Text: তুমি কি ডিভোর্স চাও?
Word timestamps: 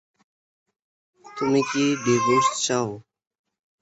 তুমি 1.37 1.61
কি 1.69 1.83
ডিভোর্স 2.05 2.47
চাও? 2.65 2.87